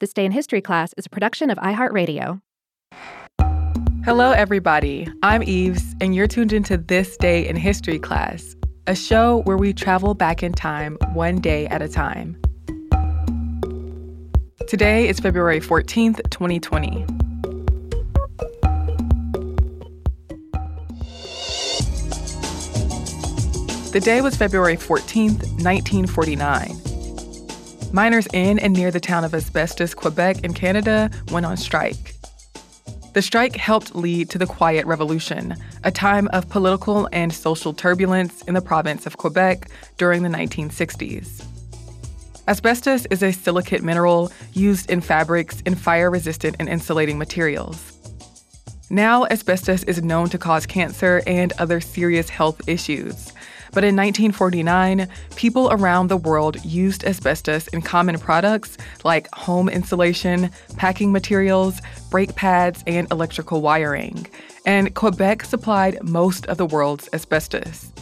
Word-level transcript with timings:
This 0.00 0.12
Day 0.12 0.24
in 0.24 0.30
History 0.30 0.60
class 0.60 0.94
is 0.96 1.06
a 1.06 1.08
production 1.08 1.50
of 1.50 1.58
iHeartRadio. 1.58 2.40
Hello, 4.04 4.30
everybody. 4.30 5.08
I'm 5.24 5.42
Eves, 5.42 5.96
and 6.00 6.14
you're 6.14 6.28
tuned 6.28 6.52
into 6.52 6.76
This 6.76 7.16
Day 7.16 7.48
in 7.48 7.56
History 7.56 7.98
class, 7.98 8.54
a 8.86 8.94
show 8.94 9.38
where 9.38 9.56
we 9.56 9.72
travel 9.72 10.14
back 10.14 10.44
in 10.44 10.52
time 10.52 10.98
one 11.14 11.40
day 11.40 11.66
at 11.66 11.82
a 11.82 11.88
time. 11.88 12.40
Today 14.68 15.08
is 15.08 15.18
February 15.18 15.58
14th, 15.58 16.20
2020. 16.30 17.04
The 23.90 24.00
day 24.00 24.20
was 24.20 24.36
February 24.36 24.76
14th, 24.76 25.42
1949. 25.64 26.87
Miners 27.92 28.28
in 28.34 28.58
and 28.58 28.74
near 28.74 28.90
the 28.90 29.00
town 29.00 29.24
of 29.24 29.34
Asbestos, 29.34 29.94
Quebec, 29.94 30.44
in 30.44 30.52
Canada, 30.52 31.10
went 31.30 31.46
on 31.46 31.56
strike. 31.56 32.14
The 33.14 33.22
strike 33.22 33.56
helped 33.56 33.96
lead 33.96 34.28
to 34.30 34.38
the 34.38 34.46
Quiet 34.46 34.84
Revolution, 34.84 35.56
a 35.84 35.90
time 35.90 36.28
of 36.28 36.50
political 36.50 37.08
and 37.12 37.32
social 37.32 37.72
turbulence 37.72 38.42
in 38.42 38.52
the 38.52 38.60
province 38.60 39.06
of 39.06 39.16
Quebec 39.16 39.70
during 39.96 40.22
the 40.22 40.28
1960s. 40.28 41.44
Asbestos 42.46 43.06
is 43.06 43.22
a 43.22 43.32
silicate 43.32 43.82
mineral 43.82 44.30
used 44.52 44.90
in 44.90 45.00
fabrics 45.00 45.62
and 45.64 45.78
fire 45.78 46.10
resistant 46.10 46.56
and 46.58 46.68
insulating 46.68 47.18
materials. 47.18 47.94
Now, 48.90 49.24
asbestos 49.26 49.82
is 49.84 50.02
known 50.02 50.28
to 50.28 50.38
cause 50.38 50.66
cancer 50.66 51.22
and 51.26 51.52
other 51.58 51.80
serious 51.80 52.28
health 52.28 52.66
issues, 52.68 53.32
but 53.72 53.84
in 53.84 53.96
1949, 53.96 55.08
people 55.36 55.68
around 55.70 56.08
the 56.08 56.16
world 56.16 56.64
used 56.64 57.04
asbestos 57.04 57.68
in 57.68 57.82
common 57.82 58.18
products 58.18 58.76
like 59.04 59.28
home 59.34 59.68
insulation, 59.68 60.50
packing 60.76 61.12
materials, 61.12 61.80
brake 62.10 62.34
pads, 62.34 62.82
and 62.86 63.10
electrical 63.10 63.60
wiring. 63.60 64.26
And 64.66 64.94
Quebec 64.94 65.44
supplied 65.44 66.02
most 66.02 66.46
of 66.46 66.56
the 66.56 66.66
world's 66.66 67.08
asbestos. 67.12 67.92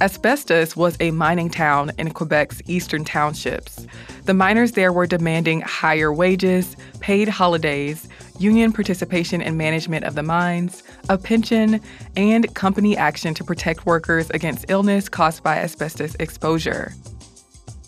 Asbestos 0.00 0.76
was 0.76 0.96
a 0.98 1.12
mining 1.12 1.48
town 1.48 1.92
in 1.98 2.10
Quebec's 2.10 2.60
eastern 2.66 3.04
townships. 3.04 3.86
The 4.24 4.34
miners 4.34 4.72
there 4.72 4.92
were 4.92 5.06
demanding 5.06 5.60
higher 5.60 6.12
wages, 6.12 6.76
paid 6.98 7.28
holidays, 7.28 8.08
union 8.38 8.72
participation 8.72 9.40
in 9.40 9.56
management 9.56 10.04
of 10.04 10.14
the 10.14 10.22
mines, 10.22 10.82
a 11.08 11.18
pension, 11.18 11.80
and 12.16 12.52
company 12.54 12.96
action 12.96 13.34
to 13.34 13.44
protect 13.44 13.86
workers 13.86 14.30
against 14.30 14.66
illness 14.68 15.08
caused 15.08 15.42
by 15.42 15.58
asbestos 15.58 16.14
exposure. 16.16 16.92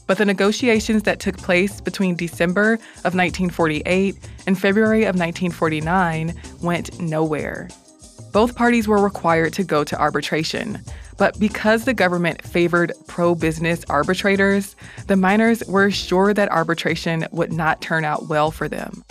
But 0.07 0.19
the 0.19 0.25
negotiations 0.25 1.03
that 1.03 1.19
took 1.19 1.37
place 1.37 1.81
between 1.81 2.15
December 2.15 2.75
of 2.75 3.15
1948 3.15 4.17
and 4.47 4.59
February 4.59 5.03
of 5.03 5.17
1949 5.17 6.35
went 6.63 7.01
nowhere. 7.01 7.69
Both 8.33 8.55
parties 8.55 8.87
were 8.87 9.03
required 9.03 9.53
to 9.55 9.65
go 9.65 9.83
to 9.83 9.99
arbitration. 9.99 10.81
But 11.19 11.39
because 11.41 11.85
the 11.85 11.95
government 11.95 12.43
favored 12.43 12.93
pro 13.07 13.35
business 13.35 13.85
arbitrators, 13.89 14.77
the 15.07 15.17
miners 15.17 15.65
were 15.67 15.91
sure 15.91 16.35
that 16.35 16.51
arbitration 16.51 17.27
would 17.33 17.53
not 17.53 17.81
turn 17.81 18.05
out 18.05 18.29
well 18.29 18.51
for 18.51 18.69
them. 18.69 19.03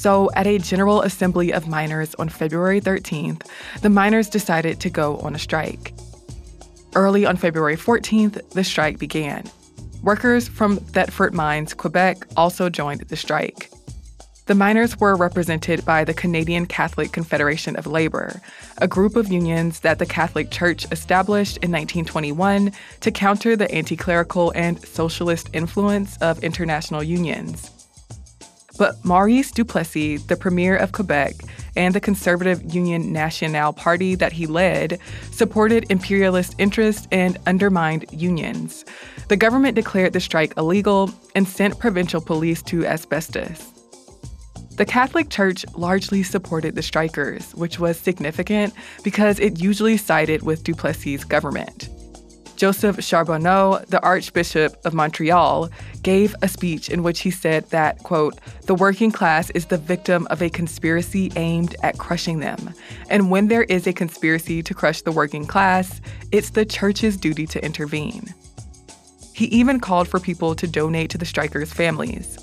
So, 0.00 0.30
at 0.34 0.46
a 0.46 0.56
General 0.56 1.02
Assembly 1.02 1.52
of 1.52 1.68
Miners 1.68 2.14
on 2.14 2.30
February 2.30 2.80
13th, 2.80 3.46
the 3.82 3.90
miners 3.90 4.30
decided 4.30 4.80
to 4.80 4.88
go 4.88 5.18
on 5.18 5.34
a 5.34 5.38
strike. 5.38 5.92
Early 6.94 7.26
on 7.26 7.36
February 7.36 7.76
14th, 7.76 8.52
the 8.52 8.64
strike 8.64 8.98
began. 8.98 9.44
Workers 10.02 10.48
from 10.48 10.78
Thetford 10.78 11.34
Mines, 11.34 11.74
Quebec, 11.74 12.26
also 12.34 12.70
joined 12.70 13.02
the 13.02 13.16
strike. 13.16 13.70
The 14.46 14.54
miners 14.54 14.98
were 14.98 15.16
represented 15.16 15.84
by 15.84 16.04
the 16.04 16.14
Canadian 16.14 16.64
Catholic 16.64 17.12
Confederation 17.12 17.76
of 17.76 17.86
Labor, 17.86 18.40
a 18.78 18.88
group 18.88 19.16
of 19.16 19.30
unions 19.30 19.80
that 19.80 19.98
the 19.98 20.06
Catholic 20.06 20.50
Church 20.50 20.90
established 20.90 21.58
in 21.58 21.70
1921 21.70 22.72
to 23.00 23.10
counter 23.10 23.54
the 23.54 23.70
anti 23.70 23.96
clerical 23.96 24.50
and 24.52 24.82
socialist 24.82 25.50
influence 25.52 26.16
of 26.22 26.42
international 26.42 27.02
unions. 27.02 27.79
But 28.80 29.04
Maurice 29.04 29.50
Duplessis, 29.50 30.22
the 30.24 30.36
premier 30.36 30.74
of 30.74 30.92
Quebec, 30.92 31.34
and 31.76 31.94
the 31.94 32.00
conservative 32.00 32.74
Union 32.74 33.12
Nationale 33.12 33.74
party 33.74 34.14
that 34.14 34.32
he 34.32 34.46
led 34.46 34.98
supported 35.32 35.84
imperialist 35.90 36.54
interests 36.56 37.06
and 37.12 37.36
undermined 37.46 38.06
unions. 38.10 38.86
The 39.28 39.36
government 39.36 39.74
declared 39.74 40.14
the 40.14 40.20
strike 40.20 40.54
illegal 40.56 41.10
and 41.34 41.46
sent 41.46 41.78
provincial 41.78 42.22
police 42.22 42.62
to 42.62 42.86
asbestos. 42.86 43.70
The 44.76 44.86
Catholic 44.86 45.28
Church 45.28 45.66
largely 45.74 46.22
supported 46.22 46.74
the 46.74 46.82
strikers, 46.82 47.54
which 47.56 47.78
was 47.78 47.98
significant 47.98 48.72
because 49.04 49.38
it 49.40 49.60
usually 49.60 49.98
sided 49.98 50.42
with 50.42 50.64
Duplessis' 50.64 51.24
government. 51.24 51.90
Joseph 52.60 53.02
Charbonneau, 53.02 53.82
the 53.88 54.02
Archbishop 54.02 54.76
of 54.84 54.92
Montreal, 54.92 55.70
gave 56.02 56.34
a 56.42 56.48
speech 56.48 56.88
in 56.88 57.02
which 57.02 57.20
he 57.20 57.30
said 57.30 57.68
that, 57.70 57.98
quote, 58.02 58.38
the 58.66 58.74
working 58.74 59.10
class 59.10 59.50
is 59.50 59.66
the 59.66 59.78
victim 59.78 60.26
of 60.30 60.42
a 60.42 60.50
conspiracy 60.50 61.32
aimed 61.36 61.76
at 61.82 61.98
crushing 61.98 62.40
them. 62.40 62.72
And 63.08 63.30
when 63.30 63.48
there 63.48 63.64
is 63.64 63.86
a 63.86 63.92
conspiracy 63.92 64.62
to 64.62 64.74
crush 64.74 65.02
the 65.02 65.12
working 65.12 65.46
class, 65.46 66.00
it's 66.32 66.50
the 66.50 66.64
church's 66.64 67.16
duty 67.16 67.46
to 67.48 67.64
intervene. 67.64 68.34
He 69.32 69.46
even 69.46 69.80
called 69.80 70.08
for 70.08 70.20
people 70.20 70.54
to 70.54 70.66
donate 70.66 71.10
to 71.10 71.18
the 71.18 71.24
strikers' 71.24 71.72
families. 71.72 72.38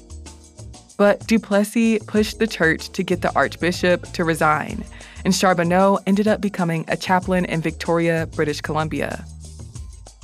But 0.97 1.27
Duplessis 1.27 2.03
pushed 2.07 2.39
the 2.39 2.47
church 2.47 2.89
to 2.89 3.03
get 3.03 3.21
the 3.21 3.33
archbishop 3.35 4.11
to 4.13 4.23
resign, 4.23 4.83
and 5.23 5.35
Charbonneau 5.35 5.99
ended 6.07 6.27
up 6.27 6.41
becoming 6.41 6.85
a 6.87 6.97
chaplain 6.97 7.45
in 7.45 7.61
Victoria, 7.61 8.27
British 8.33 8.61
Columbia. 8.61 9.23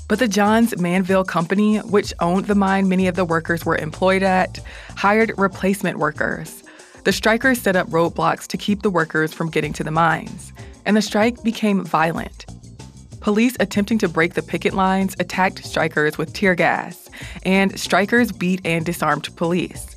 But 0.07 0.19
the 0.19 0.27
Johns 0.27 0.77
Manville 0.79 1.23
Company, 1.23 1.77
which 1.77 2.13
owned 2.19 2.45
the 2.45 2.55
mine 2.55 2.89
many 2.89 3.07
of 3.07 3.15
the 3.15 3.25
workers 3.25 3.65
were 3.65 3.77
employed 3.77 4.23
at, 4.23 4.59
hired 4.95 5.33
replacement 5.37 5.97
workers. 5.97 6.63
The 7.03 7.11
strikers 7.11 7.61
set 7.61 7.75
up 7.75 7.87
roadblocks 7.89 8.47
to 8.47 8.57
keep 8.57 8.81
the 8.81 8.89
workers 8.89 9.33
from 9.33 9.49
getting 9.49 9.73
to 9.73 9.83
the 9.83 9.91
mines, 9.91 10.53
and 10.85 10.95
the 10.95 11.01
strike 11.01 11.41
became 11.43 11.83
violent. 11.85 12.45
Police 13.21 13.55
attempting 13.59 13.97
to 13.99 14.09
break 14.09 14.33
the 14.33 14.41
picket 14.41 14.73
lines 14.73 15.15
attacked 15.19 15.63
strikers 15.63 16.17
with 16.17 16.33
tear 16.33 16.55
gas, 16.55 17.09
and 17.43 17.79
strikers 17.79 18.33
beat 18.33 18.59
and 18.65 18.85
disarmed 18.85 19.33
police. 19.37 19.95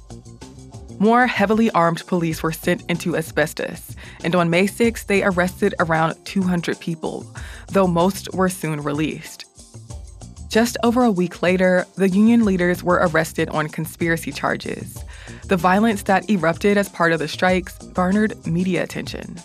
More 0.98 1.26
heavily 1.26 1.70
armed 1.72 2.06
police 2.06 2.42
were 2.42 2.52
sent 2.52 2.88
into 2.88 3.16
asbestos, 3.16 3.96
and 4.22 4.34
on 4.34 4.48
May 4.48 4.66
6, 4.66 5.04
they 5.04 5.24
arrested 5.24 5.74
around 5.80 6.14
200 6.24 6.78
people, 6.78 7.26
though 7.68 7.88
most 7.88 8.32
were 8.32 8.48
soon 8.48 8.80
released. 8.80 9.45
Just 10.56 10.78
over 10.82 11.04
a 11.04 11.10
week 11.10 11.42
later, 11.42 11.84
the 11.96 12.08
union 12.08 12.46
leaders 12.46 12.82
were 12.82 13.06
arrested 13.06 13.50
on 13.50 13.68
conspiracy 13.68 14.32
charges. 14.32 15.04
The 15.48 15.56
violence 15.58 16.04
that 16.04 16.30
erupted 16.30 16.78
as 16.78 16.88
part 16.88 17.12
of 17.12 17.18
the 17.18 17.28
strikes 17.28 17.76
garnered 17.88 18.46
media 18.46 18.82
attention. 18.82 19.36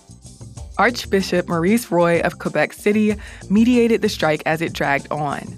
Archbishop 0.77 1.49
Maurice 1.49 1.91
Roy 1.91 2.21
of 2.21 2.39
Quebec 2.39 2.71
City 2.71 3.17
mediated 3.49 4.01
the 4.01 4.07
strike 4.07 4.41
as 4.45 4.61
it 4.61 4.71
dragged 4.71 5.11
on. 5.11 5.57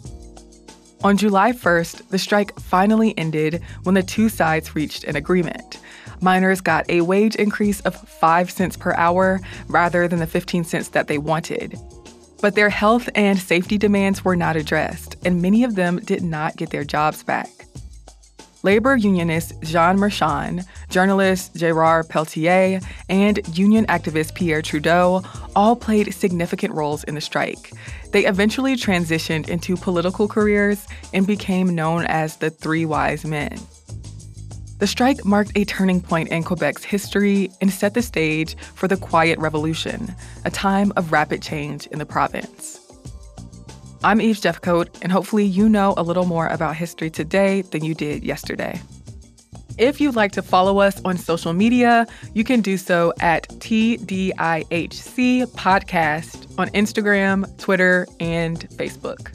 On 1.03 1.17
July 1.17 1.51
1st, 1.51 2.09
the 2.09 2.17
strike 2.17 2.59
finally 2.59 3.15
ended 3.15 3.61
when 3.83 3.93
the 3.93 4.01
two 4.01 4.29
sides 4.29 4.73
reached 4.73 5.03
an 5.03 5.15
agreement. 5.15 5.79
Miners 6.19 6.61
got 6.61 6.89
a 6.89 7.01
wage 7.01 7.35
increase 7.35 7.79
of 7.81 7.95
5 7.95 8.49
cents 8.49 8.75
per 8.75 8.95
hour 8.95 9.39
rather 9.67 10.07
than 10.07 10.17
the 10.17 10.25
15 10.25 10.63
cents 10.63 10.87
that 10.87 11.07
they 11.07 11.19
wanted. 11.19 11.77
But 12.43 12.55
their 12.55 12.69
health 12.69 13.07
and 13.15 13.39
safety 13.39 13.77
demands 13.77 14.25
were 14.25 14.35
not 14.35 14.57
addressed, 14.57 15.15
and 15.23 15.41
many 15.41 15.63
of 15.63 15.75
them 15.75 16.01
did 16.03 16.21
not 16.21 16.57
get 16.57 16.71
their 16.71 16.83
jobs 16.83 17.23
back. 17.23 17.47
Labor 18.63 18.97
unionist 18.97 19.53
Jean 19.61 19.97
Marchand, 19.97 20.65
journalist 20.89 21.55
Gerard 21.55 22.09
Pelletier, 22.09 22.81
and 23.07 23.57
union 23.57 23.85
activist 23.85 24.35
Pierre 24.35 24.61
Trudeau 24.61 25.23
all 25.55 25.77
played 25.77 26.13
significant 26.13 26.73
roles 26.73 27.05
in 27.05 27.15
the 27.15 27.21
strike. 27.21 27.71
They 28.11 28.25
eventually 28.25 28.75
transitioned 28.75 29.47
into 29.47 29.77
political 29.77 30.27
careers 30.27 30.85
and 31.13 31.25
became 31.25 31.73
known 31.73 32.03
as 32.07 32.35
the 32.35 32.49
Three 32.49 32.83
Wise 32.83 33.23
Men. 33.23 33.57
The 34.79 34.87
strike 34.87 35.23
marked 35.23 35.51
a 35.55 35.65
turning 35.65 36.01
point 36.01 36.29
in 36.29 36.43
Quebec's 36.43 36.83
history 36.83 37.49
and 37.61 37.71
set 37.71 37.93
the 37.93 38.01
stage 38.01 38.57
for 38.57 38.87
the 38.87 38.97
Quiet 38.97 39.39
Revolution, 39.39 40.13
a 40.45 40.51
time 40.51 40.91
of 40.95 41.11
rapid 41.11 41.41
change 41.41 41.87
in 41.87 41.99
the 41.99 42.05
province. 42.05 42.79
I'm 44.03 44.19
Eves 44.19 44.41
Jeffcoat, 44.41 44.89
and 45.01 45.11
hopefully 45.11 45.45
you 45.45 45.69
know 45.69 45.93
a 45.95 46.03
little 46.03 46.25
more 46.25 46.47
about 46.47 46.75
history 46.75 47.09
today 47.09 47.61
than 47.61 47.85
you 47.85 47.93
did 47.93 48.23
yesterday. 48.23 48.81
If 49.77 50.01
you'd 50.01 50.15
like 50.15 50.33
to 50.33 50.41
follow 50.41 50.79
us 50.79 51.01
on 51.05 51.17
social 51.17 51.53
media, 51.53 52.05
you 52.33 52.43
can 52.43 52.61
do 52.61 52.77
so 52.77 53.13
at 53.21 53.47
TDIHC 53.49 55.45
Podcast 55.53 56.59
on 56.59 56.67
Instagram, 56.69 57.57
Twitter, 57.57 58.05
and 58.19 58.69
Facebook. 58.71 59.31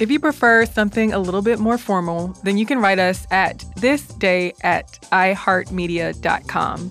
If 0.00 0.10
you 0.12 0.20
prefer 0.20 0.64
something 0.64 1.12
a 1.12 1.18
little 1.18 1.42
bit 1.42 1.58
more 1.58 1.76
formal, 1.76 2.28
then 2.44 2.56
you 2.56 2.66
can 2.66 2.78
write 2.78 3.00
us 3.00 3.26
at 3.32 3.58
thisday 3.78 4.52
at 4.62 4.86
iheartmedia.com. 5.10 6.90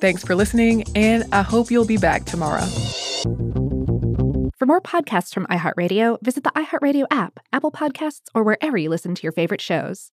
Thanks 0.00 0.24
for 0.24 0.34
listening, 0.34 0.84
and 0.96 1.24
I 1.32 1.42
hope 1.42 1.70
you'll 1.70 1.86
be 1.86 1.96
back 1.96 2.24
tomorrow. 2.24 2.66
For 4.58 4.66
more 4.66 4.80
podcasts 4.80 5.32
from 5.32 5.46
iHeartRadio, 5.46 6.18
visit 6.22 6.42
the 6.42 6.50
iHeartRadio 6.50 7.06
app, 7.12 7.38
Apple 7.52 7.70
Podcasts, 7.70 8.22
or 8.34 8.42
wherever 8.42 8.76
you 8.76 8.90
listen 8.90 9.14
to 9.14 9.22
your 9.22 9.32
favorite 9.32 9.60
shows. 9.60 10.06